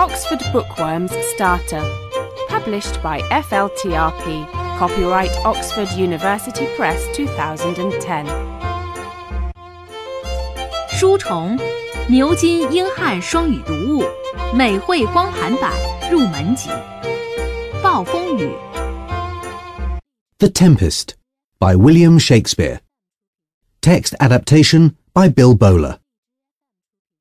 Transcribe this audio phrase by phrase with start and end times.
[0.00, 1.84] Oxford Bookworms Starter.
[2.48, 4.46] Published by FLTRP.
[4.78, 8.26] Copyright Oxford University Press 2010.
[10.90, 11.58] 书虫，
[12.08, 14.04] 牛津英汉双语读物，
[14.54, 15.72] 美绘光盘版
[16.10, 16.70] 入门级。
[17.82, 18.50] 暴风雨。
[20.38, 21.14] The Tempest
[21.58, 22.80] by William Shakespeare.
[23.80, 25.98] Text adaptation by Bill Bowler.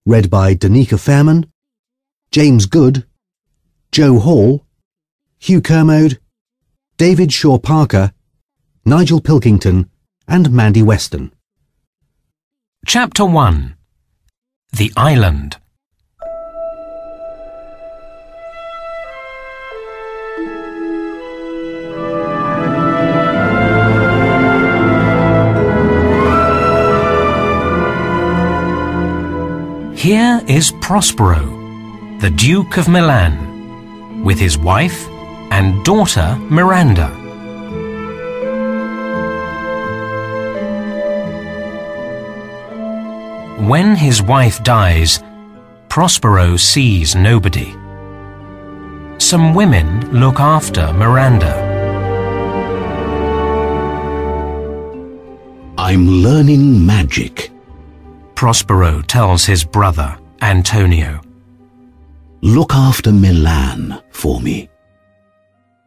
[0.06, 1.46] Read by Danica Fairman,
[2.33, 3.05] James Good,
[3.91, 4.65] Joe Hall,
[5.41, 6.21] Hugh Kermode,
[6.97, 8.13] David Shaw Parker,
[8.85, 9.91] Nigel Pilkington,
[10.29, 11.33] and Mandy Weston.
[12.87, 13.75] Chapter 1
[14.73, 15.57] The Island
[29.97, 31.60] Here is Prospero,
[32.21, 35.09] the Duke of Milan, with his wife
[35.51, 37.09] and daughter Miranda.
[43.67, 45.21] When his wife dies,
[45.89, 47.73] Prospero sees nobody.
[49.17, 51.55] Some women look after Miranda.
[55.79, 57.51] I'm learning magic.
[58.35, 61.23] Prospero tells his brother, Antonio.
[62.43, 64.71] Look after Milan for me.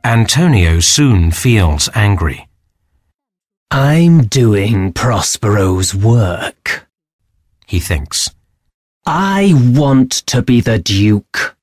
[0.03, 2.47] Antonio soon feels angry.
[3.71, 6.87] I'm doing Prospero's work.
[7.65, 8.29] He thinks.
[9.05, 11.55] I want to be the Duke.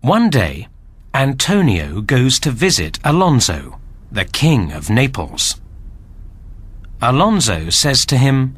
[0.00, 0.68] One day,
[1.12, 3.80] Antonio goes to visit Alonso,
[4.12, 5.60] the King of Naples.
[7.02, 8.56] Alonso says to him,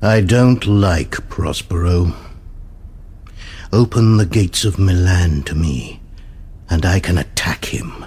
[0.00, 2.14] I don't like Prospero.
[3.72, 6.00] Open the gates of Milan to me,
[6.70, 8.06] and I can attack him.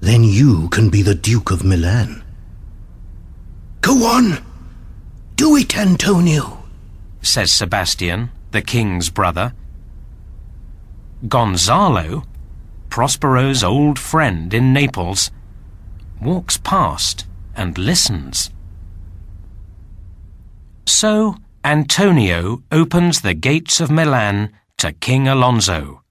[0.00, 2.24] Then you can be the Duke of Milan.
[3.80, 4.44] Go on!
[5.36, 6.64] Do it, Antonio!
[7.20, 9.54] says Sebastian, the king's brother.
[11.28, 12.24] Gonzalo,
[12.90, 15.30] Prospero's old friend in Naples,
[16.20, 17.24] walks past
[17.54, 18.50] and listens.
[21.02, 26.04] So Antonio opens the gates of Milan to King Alonso.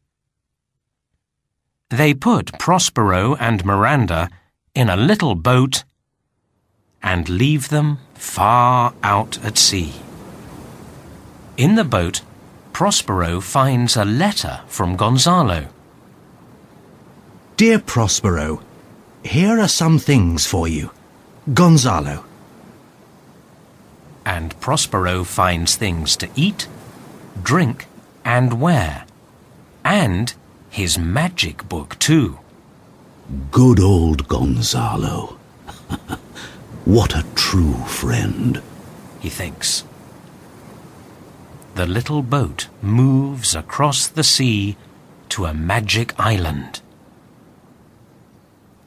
[1.88, 4.30] They put Prospero and Miranda
[4.75, 5.85] in a little boat
[7.01, 9.94] and leave them far out at sea.
[11.56, 12.22] In the boat,
[12.74, 15.69] Prospero finds a letter from Gonzalo.
[17.56, 18.62] Dear Prospero,
[19.24, 20.91] here are some things for you.
[21.53, 22.25] Gonzalo.
[24.31, 26.69] And Prospero finds things to eat,
[27.44, 27.88] drink,
[28.24, 29.06] and wear,
[29.84, 30.34] and
[30.69, 32.40] his magic book too.
[33.52, 35.38] Good old Gonzalo.
[36.86, 38.62] what a true friend.
[39.19, 39.84] He thinks.
[41.75, 44.78] The little boat moves across the sea
[45.28, 46.80] to a magic island.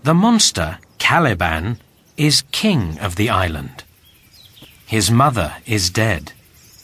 [0.05, 1.81] The monster, Caliban,
[2.17, 3.85] is king of the island.
[4.95, 6.31] His mother is dead,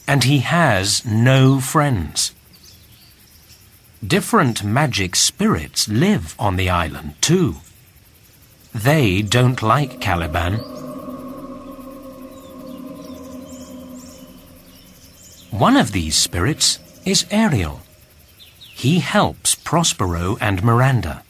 [0.05, 2.33] and he has no friends.
[4.05, 7.61] Different magic spirits live on the island too.
[8.75, 10.55] They don't like Caliban.
[15.51, 17.79] One of these spirits is Ariel.
[18.75, 21.23] He helps Prospero and Miranda.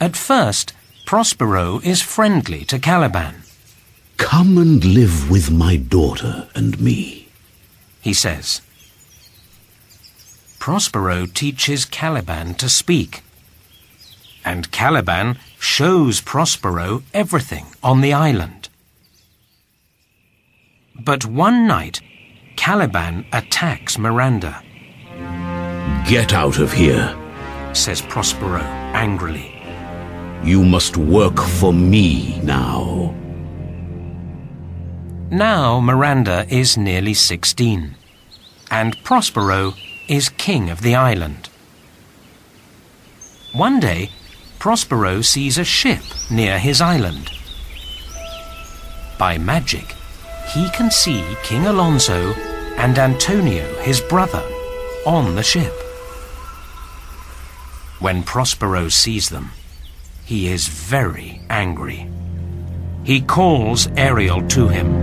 [0.00, 0.72] At first,
[1.06, 3.42] Prospero is friendly to Caliban.
[4.22, 7.28] Come and live with my daughter and me.
[8.00, 8.60] he says.
[10.58, 13.22] Prospero teaches Caliban to speak.
[14.44, 18.68] And Caliban shows Prospero everything on the island.
[20.98, 22.00] But one night,
[22.56, 24.62] Caliban attacks Miranda,
[26.08, 27.14] Get out of here.
[27.74, 28.60] says Prospero
[28.94, 29.48] angrily.
[30.44, 33.14] You must work for me now.
[35.32, 37.96] Now Miranda is nearly 16,
[38.70, 39.72] and Prospero
[40.06, 41.48] is king of the island.
[43.54, 44.10] One day,
[44.58, 47.30] Prospero sees a ship near his island.
[49.18, 49.94] By magic,
[50.48, 52.34] he can see King Alonso
[52.76, 54.42] and Antonio, his brother,
[55.06, 55.72] on the ship.
[58.00, 59.52] When Prospero sees them,
[60.26, 62.06] he is very angry.
[63.02, 65.01] He calls Ariel to him.